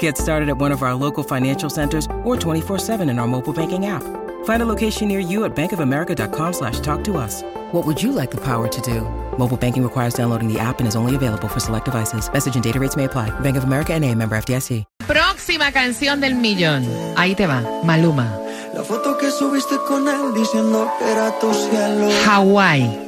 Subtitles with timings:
[0.00, 3.86] Get started at one of our local financial centers or 24-7 in our mobile banking
[3.86, 4.02] app.
[4.44, 7.42] Find a location near you at bankofamerica.com slash talk to us.
[7.72, 9.02] What would you like the power to do?
[9.38, 12.28] Mobile banking requires downloading the app and is only available for select devices.
[12.32, 13.30] Message and data rates may apply.
[13.40, 14.84] Bank of America and a member FDIC.
[15.06, 16.84] Próxima canción del millón.
[17.16, 18.28] Ahí te va, Maluma.
[18.74, 22.08] La foto que subiste con él diciendo que era tu cielo.
[22.24, 23.05] Hawái.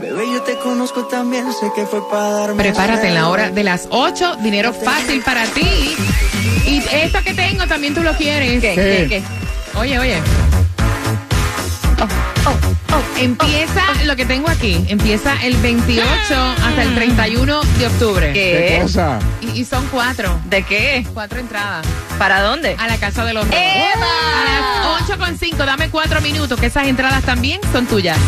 [0.00, 2.62] Bebé, yo te conozco también, sé que fue para darme.
[2.62, 5.96] Prepárate en la hora de las 8, dinero fácil para ti.
[6.66, 8.60] Y esto que tengo también tú lo quieres.
[8.60, 8.74] ¿Qué?
[8.74, 9.06] ¿Qué?
[9.08, 9.78] ¿Qué?
[9.78, 10.18] Oye, oye.
[13.18, 14.84] Empieza lo que tengo aquí.
[14.88, 16.04] Empieza el 28
[16.64, 18.32] hasta el 31 de octubre.
[18.32, 18.80] ¿Qué?
[18.82, 19.18] cosa?
[19.40, 20.38] Y, y son cuatro.
[20.46, 21.06] ¿De qué?
[21.14, 21.86] Cuatro entradas
[22.18, 22.76] ¿Para dónde?
[22.78, 23.46] a la casa de los.
[23.46, 24.06] ¡Eva!
[24.40, 28.18] A las 8 con 5, dame cuatro minutos, que esas entradas también son tuyas.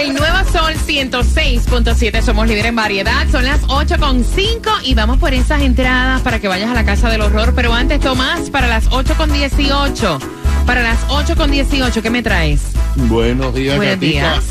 [0.00, 5.18] El nuevo Sol 106.7, somos líderes en variedad, son las 8 con 5 y vamos
[5.18, 7.52] por esas entradas para que vayas a la Casa del Horror.
[7.54, 10.18] Pero antes, Tomás, para las 8 con 18,
[10.64, 12.62] para las 8 con 18, ¿qué me traes?
[12.96, 14.42] Buenos días, Buenos días.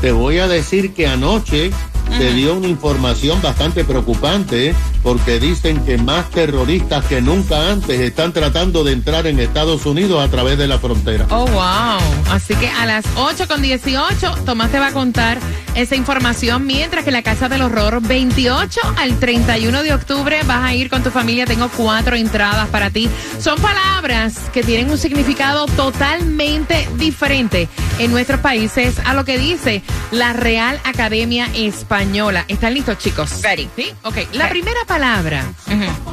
[0.00, 1.70] Te voy a decir que anoche
[2.18, 4.74] te dio una información bastante preocupante
[5.04, 10.24] porque dicen que más terroristas que nunca antes están tratando de entrar en Estados Unidos
[10.24, 11.26] a través de la frontera.
[11.28, 12.00] Oh, wow.
[12.30, 15.38] Así que a las 8 con 18, Tomás te va a contar
[15.74, 16.66] esa información.
[16.66, 21.02] Mientras que la Casa del Horror, 28 al 31 de octubre, vas a ir con
[21.02, 21.44] tu familia.
[21.44, 23.10] Tengo cuatro entradas para ti.
[23.38, 27.68] Son palabras que tienen un significado totalmente diferente
[27.98, 32.46] en nuestros países a lo que dice la Real Academia Española.
[32.48, 33.42] ¿Están listos, chicos?
[33.42, 33.68] Ready.
[33.76, 33.92] Sí.
[34.02, 34.16] Ok.
[34.32, 34.93] La primera palabra.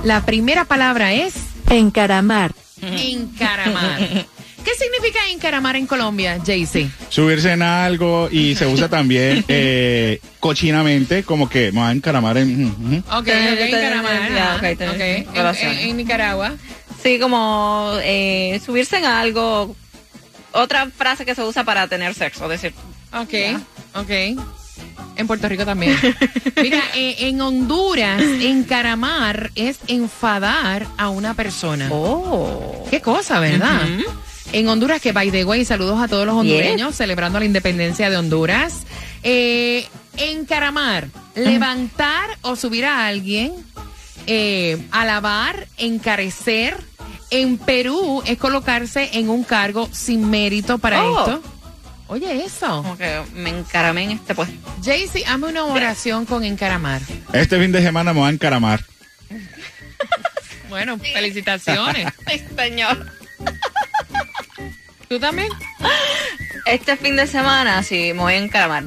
[0.04, 1.34] La primera palabra es
[1.70, 2.52] Encaramar.
[2.82, 4.00] encaramar.
[4.64, 6.90] ¿Qué significa encaramar en Colombia, Jaycee?
[7.10, 12.38] Subirse en algo y se usa también eh, cochinamente, como que me va a encaramar
[12.38, 12.66] en...
[12.68, 13.18] ujú.
[13.18, 14.32] Ok, encaramar.
[14.34, 14.56] ya, ajá.
[14.56, 15.84] ok, tener Ok, en- relaciones.
[15.84, 16.54] En, en Nicaragua.
[17.04, 19.76] Sí, como eh, subirse en algo.
[20.54, 22.74] Otra frase que se usa para tener sexo, decir.
[23.14, 23.34] Ok,
[23.94, 24.42] ok.
[25.16, 25.98] En Puerto Rico también.
[26.62, 31.90] Mira, eh, en Honduras, encaramar es enfadar a una persona.
[31.92, 32.86] Oh.
[32.90, 33.82] Qué cosa, ¿verdad?
[34.54, 36.98] En Honduras, que by the way, saludos a todos los hondureños Yes.
[36.98, 38.82] celebrando la independencia de Honduras.
[39.24, 39.86] Eh,
[40.18, 43.54] encaramar, levantar o subir a alguien,
[44.28, 46.76] eh, alabar, encarecer.
[47.30, 51.20] En Perú es colocarse en un cargo sin mérito para Oh.
[51.20, 51.44] esto.
[52.12, 52.84] Oye, eso.
[52.84, 54.54] Como que me encaramé en este puesto.
[54.84, 57.02] Jaycee, hazme una oración con encaramar.
[57.32, 58.84] Este fin de semana me va a encaramar.
[60.68, 62.12] Bueno, felicitaciones.
[62.26, 63.10] Ay, señor.
[65.08, 65.48] ¿Tú también?
[66.66, 68.84] Este fin de semana, sí, me voy a encaramar.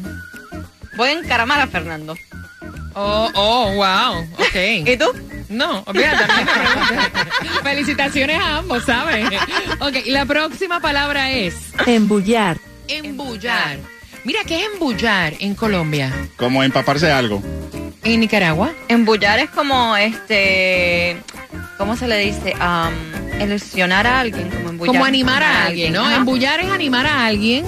[0.99, 2.19] Voy a encaramar a Fernando.
[2.93, 4.21] Oh, oh, wow.
[4.35, 4.87] Ok.
[4.87, 5.07] ¿Y tú?
[5.49, 6.25] No, olvídate.
[7.63, 9.27] Felicitaciones a ambos, ¿sabes?
[9.81, 11.55] Ok, la próxima palabra es
[11.87, 12.59] Embullar.
[12.89, 13.79] Embullar.
[14.25, 16.13] Mira, ¿qué es embullar en Colombia?
[16.37, 17.43] Como empaparse de algo.
[18.03, 18.73] ¿En Nicaragua?
[18.89, 21.17] Embullar es como este.
[21.79, 22.55] ¿Cómo se le dice?
[23.41, 24.95] Ilusionar a alguien, como embullar.
[24.95, 26.05] Como animar a alguien, ¿no?
[26.05, 26.17] Ajá.
[26.17, 27.65] Embullar es animar a alguien.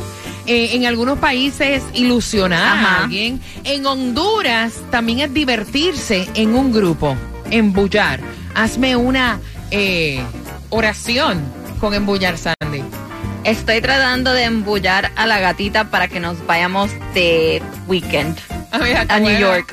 [0.47, 3.41] Eh, en algunos países ilusionar a alguien.
[3.65, 7.17] En Honduras también es divertirse en un grupo.
[7.51, 8.21] Embullar.
[8.55, 9.41] Hazme una
[9.71, 10.23] eh,
[10.71, 11.43] oración
[11.81, 12.83] con embullar, Sandy.
[13.47, 18.37] Estoy tratando de embullar a la gatita para que nos vayamos de weekend.
[18.73, 19.39] A, New.
[19.39, 19.73] York.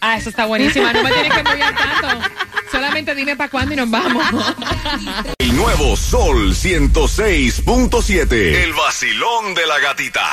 [0.00, 0.92] Ah, eso está buenísima.
[0.92, 2.30] No me tienes que embullar tanto.
[2.70, 4.24] Solamente dime para cuándo y nos vamos.
[5.40, 8.32] El nuevo Sol 106.7.
[8.32, 10.30] El vacilón de la gatita.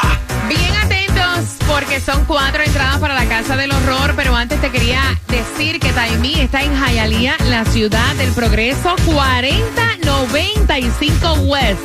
[0.47, 5.19] Bien atentos porque son cuatro entradas para la Casa del Horror, pero antes te quería
[5.57, 11.79] decir que Taimí está en Hialeah, la ciudad del progreso, 4095 West,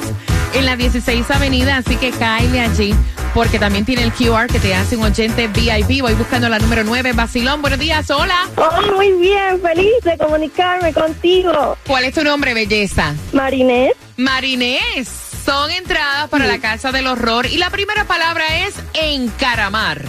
[0.55, 2.93] en la 16 Avenida, así que cáele allí
[3.33, 6.01] porque también tiene el QR que te hace un oyente VIP.
[6.01, 8.49] Voy buscando la número 9, Basilón, buenos días, hola.
[8.57, 11.79] Oh, muy bien, feliz de comunicarme contigo.
[11.87, 13.15] ¿Cuál es tu nombre, belleza?
[13.33, 15.09] Marinés, Marinés.
[15.45, 20.03] Son entradas para la Casa del Horror y la primera palabra es encaramar.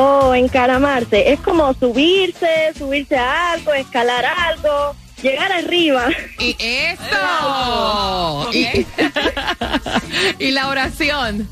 [0.00, 1.32] O encaramarse.
[1.32, 6.08] Es como subirse, subirse a algo, escalar algo, llegar arriba.
[6.38, 8.50] Y eso.
[8.52, 8.86] Y,
[10.44, 11.48] y la oración.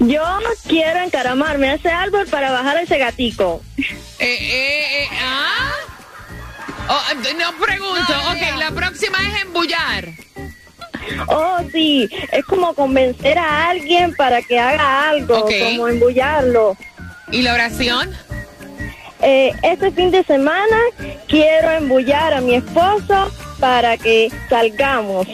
[0.00, 0.22] Yo
[0.66, 3.62] quiero encaramarme a ese árbol para bajar a ese gatico.
[3.78, 3.84] Eh,
[4.18, 5.70] eh, eh, ¿ah?
[6.88, 7.02] Oh,
[7.38, 8.12] no pregunto.
[8.30, 10.08] ok, la próxima es embullar.
[11.28, 16.76] Oh, sí, es como convencer a alguien para que haga algo, como embullarlo.
[17.30, 18.10] ¿Y la oración?
[19.20, 20.76] Eh, este fin de semana
[21.26, 25.26] quiero embullar a mi esposo para que salgamos.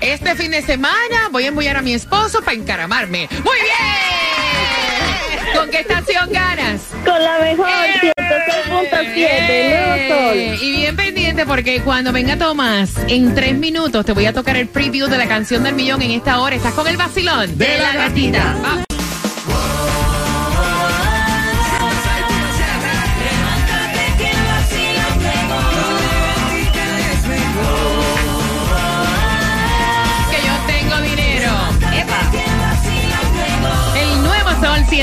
[0.00, 3.28] Este fin de semana voy a embullar a mi esposo para encaramarme.
[3.30, 5.54] ¡Muy bien!
[5.54, 6.82] ¿Con qué estación ganas?
[7.04, 8.12] Con la mejor ¡Eh!
[8.16, 10.58] 106.7, Nuevo Sol.
[10.62, 14.68] Y bien pendiente porque cuando venga Tomás, en tres minutos te voy a tocar el
[14.68, 16.54] preview de la canción del millón en esta hora.
[16.54, 18.56] Estás con el vacilón De la gatita.
[18.62, 18.89] Vamos.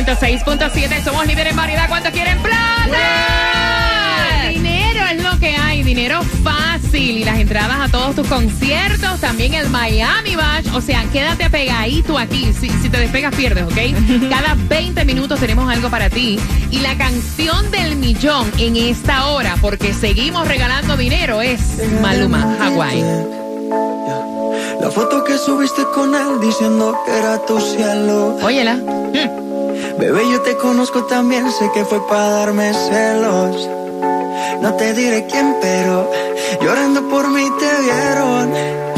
[0.06, 1.04] 106.7.
[1.04, 1.90] Somos líderes en variedad.
[1.90, 2.98] ¿Cuánto quieren plata?
[4.48, 5.82] Dinero es lo que hay.
[5.82, 7.18] Dinero fácil.
[7.18, 9.20] Y las entradas a todos tus conciertos.
[9.20, 10.68] También el Miami Bash.
[10.74, 12.54] O sea, quédate pegadito aquí.
[12.54, 14.30] Si, si te despegas, pierdes, ¿ok?
[14.30, 16.40] Cada 20 minutos tenemos algo para ti.
[16.70, 21.60] Y la canción del millón en esta hora, porque seguimos regalando dinero, es
[22.04, 23.04] Maluma, Hawaii.
[24.80, 28.38] La foto que subiste con él diciendo que era tu cielo.
[28.44, 28.78] Óyela.
[30.00, 33.68] Bebé, yo te conozco también, sé que fue para darme celos.
[34.62, 36.08] No te diré quién, pero
[36.62, 38.54] llorando por mí te vieron.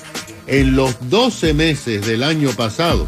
[0.47, 3.07] en los 12 meses del año pasado,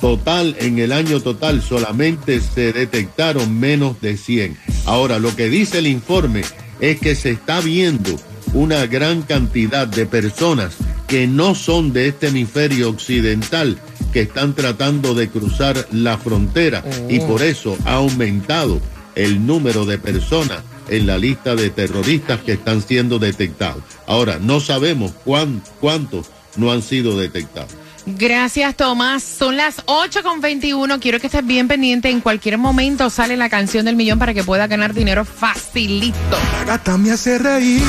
[0.00, 4.56] total, en el año total solamente se detectaron menos de 100.
[4.86, 6.42] Ahora, lo que dice el informe
[6.80, 8.10] es que se está viendo
[8.52, 13.78] una gran cantidad de personas que no son de este hemisferio occidental
[14.12, 18.80] que están tratando de cruzar la frontera y por eso ha aumentado
[19.14, 23.82] el número de personas en la lista de terroristas que están siendo detectados.
[24.06, 27.70] Ahora, no sabemos cuán, cuántos no han sido detectados.
[28.06, 29.22] Gracias, Tomás.
[29.22, 31.00] Son las 8 con 21.
[31.00, 32.10] Quiero que estés bien pendiente.
[32.10, 36.38] En cualquier momento sale la canción del millón para que pueda ganar dinero facilito.
[36.58, 37.82] La gata me hace reír.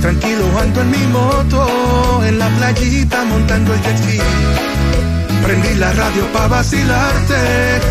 [0.00, 4.18] Tranquilo ando en mi moto, en la playita montando el jet ski.
[5.42, 7.34] Prendí la radio pa' vacilarte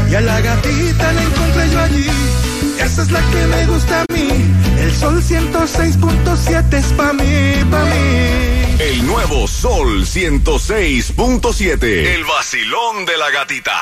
[0.10, 2.08] y a la gatita la encontré yo allí.
[2.80, 4.28] Esa es la que me gusta a mí.
[4.80, 8.63] El sol 106.7 es pa' mí, pa' mí.
[8.84, 11.84] El nuevo Sol 106.7.
[11.84, 13.80] El vacilón de la gatita.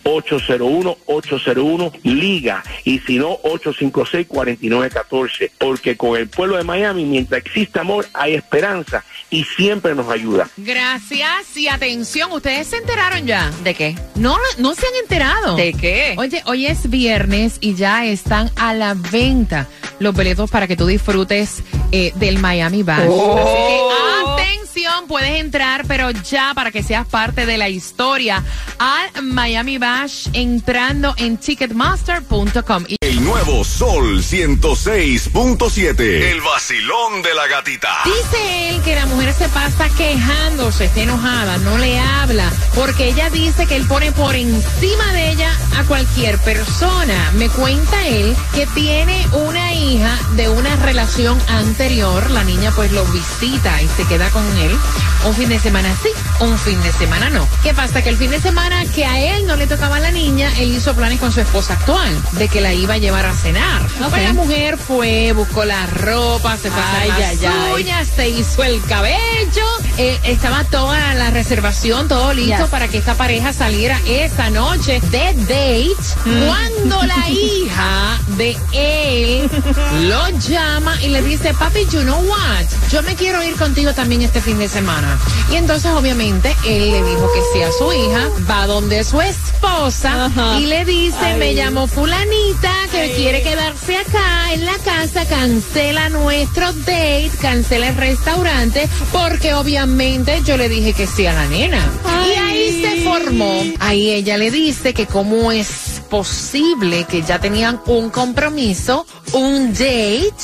[0.05, 8.09] 801-801 Liga y si no 856-4914 porque con el pueblo de Miami mientras exista amor
[8.15, 10.49] hay esperanza y siempre nos ayuda.
[10.57, 13.51] Gracias y atención, ¿ustedes se enteraron ya?
[13.63, 13.95] ¿De qué?
[14.17, 15.57] No, no se han enterado.
[15.57, 16.15] ¿De qué?
[16.17, 19.67] Oye, hoy es viernes y ya están a la venta
[19.99, 23.09] los boletos para que tú disfrutes eh, del Miami Bash.
[23.09, 23.39] Oh.
[23.39, 24.10] Así que
[25.09, 28.43] puedes entrar, pero ya para que seas parte de la historia
[28.79, 32.85] al Miami Bash entrando en ticketmaster.com.
[33.00, 36.00] El nuevo Sol 106.7.
[36.00, 37.89] El vacilón de la gatita.
[38.05, 43.31] Dice él que la mujer se pasa quejándose, está enojada, no le habla, porque ella
[43.31, 47.33] dice que él pone por encima de ella a cualquier persona.
[47.35, 53.05] Me cuenta él que tiene una hija de una relación anterior, la niña pues lo
[53.07, 54.60] visita y se queda con él.
[55.25, 56.09] Un fin de semana sí,
[56.40, 57.47] un fin de semana no.
[57.62, 58.02] ¿Qué pasa?
[58.02, 60.75] Que el fin de semana que a él no le tocaba a la niña, él
[60.75, 63.83] hizo planes con su esposa actual, de que la iba a llevar a cenar.
[64.09, 68.62] Pues la mujer fue, buscó la ropa, se fue a hacer las uñas, se hizo
[68.62, 69.67] el cabello,
[70.00, 72.71] eh, estaba toda la reservación, todo listo Yes.
[72.71, 75.90] para que esta pareja saliera esa noche de date.
[76.47, 79.50] Cuando la hija de él
[80.09, 82.64] lo llama y le dice, papi, you know what?
[82.90, 85.19] Yo me quiero ir contigo también este fin de semana.
[85.52, 90.30] Y entonces, obviamente, él le dijo que sí a su hija, va donde su esposa
[90.59, 96.73] y le dice, me llamó fulanita que quiere quedarse acá en la casa, cancela nuestro
[96.73, 99.89] date, cancela el restaurante, porque obviamente
[100.44, 101.78] yo le dije que sí a la nena.
[102.26, 103.62] Y ahí se formó.
[103.80, 110.35] Ahí ella le dice que cómo es posible que ya tenían un compromiso, un date,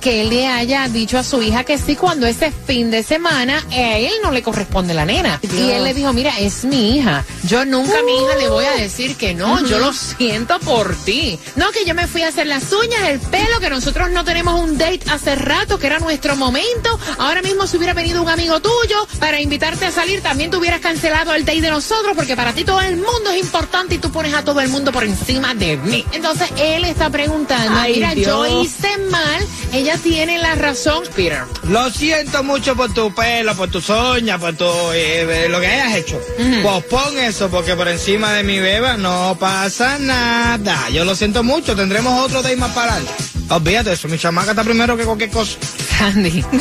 [0.00, 3.64] que él le haya dicho a su hija que sí cuando ese fin de semana
[3.70, 5.40] a él no le corresponde la nena.
[5.42, 7.24] Y él le dijo, mira, es mi hija.
[7.44, 10.94] Yo nunca a mi hija le voy a decir que no, yo lo siento por
[10.94, 11.38] ti.
[11.56, 14.60] No, que yo me fui a hacer las uñas, el pelo, que nosotros no tenemos
[14.60, 16.98] un date hace rato, que era nuestro momento.
[17.18, 20.80] Ahora mismo si hubiera venido un amigo tuyo para invitarte a salir, también te hubieras
[20.80, 24.12] cancelado el date de nosotros, porque para ti todo el mundo es importante y tú
[24.12, 26.04] pones a todo el mundo por encima de mí.
[26.12, 31.44] Entonces él está preguntando, Ay, mira, yo hice mal, ella tiene la razón, Peter.
[31.64, 35.96] Lo siento mucho por tu pelo, por tus uñas, por tu, eh, lo que hayas
[35.96, 36.20] hecho.
[36.62, 40.88] Pospon eso porque por encima de mi beba no pasa nada.
[40.90, 43.24] Yo lo siento mucho, tendremos otro day más para adelante.
[43.50, 45.58] Olvídate eso, mi chamaca está primero que cualquier cosa.
[45.98, 46.44] Sandy.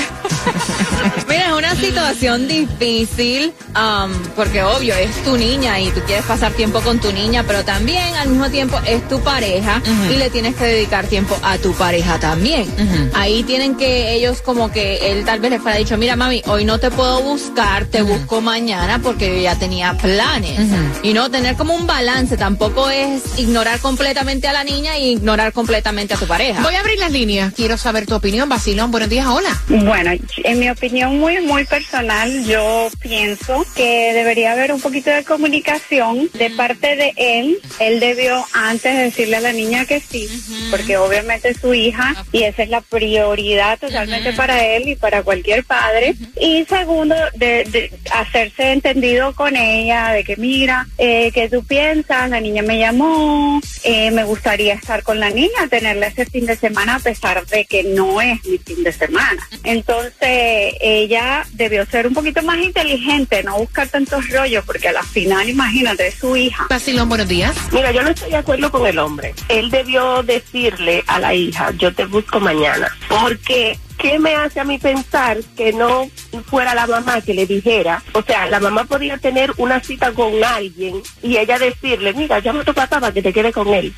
[1.27, 6.51] Mira, es una situación difícil, um, porque obvio, es tu niña y tú quieres pasar
[6.53, 10.56] tiempo con tu niña, pero también al mismo tiempo es tu pareja y le tienes
[10.56, 12.68] que dedicar tiempo a tu pareja también.
[13.13, 16.65] Ahí tienen que ellos como que él tal vez les fuera dicho, mira mami, hoy
[16.65, 20.60] no te puedo buscar, te busco mañana porque yo ya tenía planes.
[21.03, 25.53] Y no tener como un balance, tampoco es ignorar completamente a la niña y ignorar
[25.53, 26.62] completamente a tu pareja.
[26.62, 28.92] Voy a abrir las líneas, quiero saber tu opinión, Basilón.
[28.92, 29.62] Buenos días, hola.
[29.68, 30.12] Bueno,
[30.44, 36.29] en mi opinión muy, muy personal, yo pienso que debería haber un poquito de comunicación
[36.34, 37.60] de parte de él.
[37.79, 40.27] Él debió antes decirle a la niña que sí,
[40.70, 45.24] porque obviamente es su hija y esa es la prioridad totalmente para él y para
[45.24, 46.15] cualquier padre.
[46.39, 52.29] Y segundo, de, de hacerse entendido con ella, de que mira, eh, ¿qué tú piensas?
[52.29, 56.55] La niña me llamó, eh, me gustaría estar con la niña, tenerla ese fin de
[56.55, 59.48] semana a pesar de que no es mi fin de semana.
[59.63, 65.03] Entonces, ella debió ser un poquito más inteligente, no buscar tantos rollos, porque a la
[65.03, 66.67] final, imagínate, es su hija.
[66.69, 67.55] Basilón, buenos días.
[67.72, 69.33] Mira, yo no estoy de acuerdo con el hombre.
[69.50, 74.63] Él debió decirle a la hija, yo te busco mañana, porque ¿qué me hace a
[74.63, 76.10] mí pensar que no
[76.48, 78.01] fuera la mamá que le dijera?
[78.13, 82.62] O sea, la mamá podría tener una cita con alguien y ella decirle, mira, llama
[82.62, 83.93] a tu papá para que te quede con él.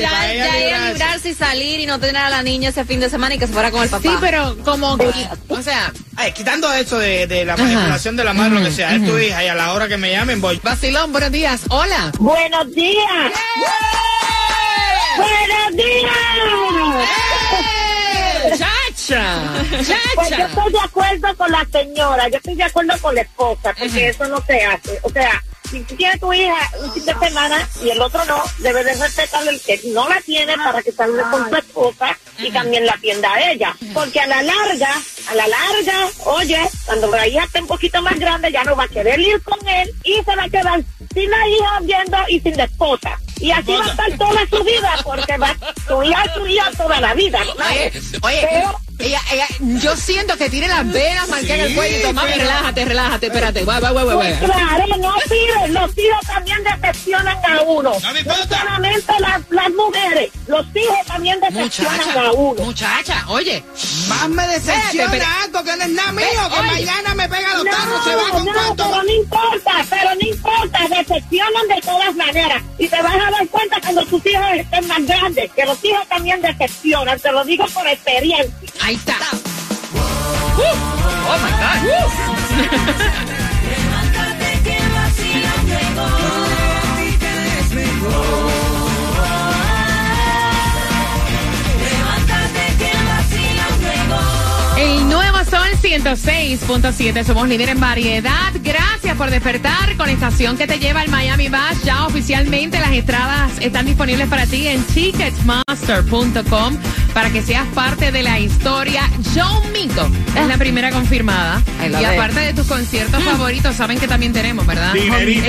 [0.00, 0.92] Ya, para ella ya ella librarse.
[0.92, 3.46] librarse y salir y no tener a la niña ese fin de semana y que
[3.46, 4.02] se fuera con el papá.
[4.08, 4.96] Sí, pero como,
[5.48, 8.94] o sea, Ay, quitando eso de, de la manipulación de la madre, lo que sea,
[8.94, 10.60] es tu hija y a la hora que me llamen voy.
[10.62, 11.60] Vacilón, buenos días.
[11.70, 12.12] Hola.
[12.18, 13.32] Buenos días.
[15.16, 16.12] Buenos días.
[18.58, 19.52] Chacha.
[20.14, 23.74] Pues yo estoy de acuerdo con la señora, yo estoy de acuerdo con la esposa,
[23.78, 24.98] porque eso no se hace.
[25.02, 25.42] O sea,
[25.74, 28.94] si tú tienes tu hija un fin de semana y el otro no, debes de
[28.94, 32.92] respetarle el que no la tiene para que salga con su esposa y también la
[32.92, 33.74] atienda a ella.
[33.92, 34.94] Porque a la larga,
[35.28, 38.84] a la larga, oye, cuando la hija esté un poquito más grande, ya no va
[38.84, 40.80] a querer ir con él y se va a quedar
[41.12, 43.18] sin la hija viendo y sin la esposa.
[43.40, 45.56] Y así va a estar toda su vida, porque va,
[45.88, 47.40] tu hija es tu hija toda la vida.
[47.44, 47.52] ¿no?
[47.66, 52.12] Oye, oye, Pero- ella, ella, yo siento que tiene las venas marcadas en el cuello.
[52.12, 53.64] Mami, relájate, relájate, espérate.
[53.64, 54.46] Va, va, va, va, Pues va.
[54.46, 57.92] claro, no piden, los hijos también decepcionan a uno.
[58.00, 62.62] No me No solamente las, las mujeres, los hijos también decepcionan Muchacha, a uno.
[62.64, 63.64] muchacha, oye.
[64.08, 66.70] Más me decepciona algo que no es nada mío, que Oye.
[66.70, 68.84] mañana me pega los tarros, No, se va con no, cuánto.
[68.90, 72.62] pero no importa, pero no importa, decepcionan de todas maneras.
[72.78, 76.06] Y te vas a dar cuenta cuando tus hijos estén más grandes, que los hijos
[76.08, 78.52] también decepcionan, te lo digo por experiencia.
[78.84, 79.14] Ahí está.
[79.14, 80.74] Uh,
[81.26, 81.78] oh my God.
[83.30, 83.38] El
[95.94, 98.52] 106.7, somos líder en variedad.
[98.62, 101.82] Gracias por despertar con la estación que te lleva al Miami Bash.
[101.84, 106.76] Ya oficialmente las entradas están disponibles para ti en ticketmaster.com
[107.12, 109.08] para que seas parte de la historia.
[109.36, 111.62] John Mico es la primera confirmada.
[111.80, 114.94] Y aparte de tus conciertos favoritos, saben que también tenemos, ¿verdad?
[114.94, 115.46] Dinerito.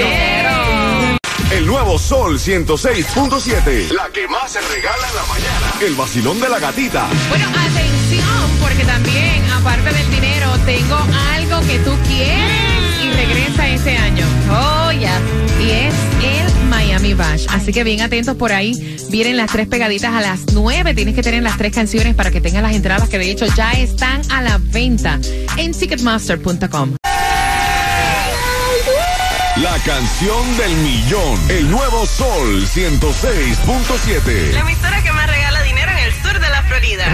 [1.52, 3.90] El nuevo Sol 106.7.
[3.92, 5.74] La que más se regala en la mañana.
[5.82, 7.08] El vacilón de la gatita.
[7.30, 7.95] Bueno, atención,
[8.76, 10.98] porque también, aparte del dinero, tengo
[11.34, 14.26] algo que tú quieres y regresa este año.
[14.52, 15.18] Oh, ya.
[15.62, 17.46] Y es el Miami Bash.
[17.50, 18.98] Así que bien atentos por ahí.
[19.10, 20.94] Vienen las tres pegaditas a las nueve.
[20.94, 23.72] Tienes que tener las tres canciones para que tengas las entradas que de hecho ya
[23.74, 25.20] están a la venta
[25.58, 26.96] en ticketmaster.com.
[29.58, 31.40] La canción del millón.
[31.50, 34.60] El nuevo Sol 106.7.
[34.60, 37.06] emisora que más regala dinero en el sur de la Florida.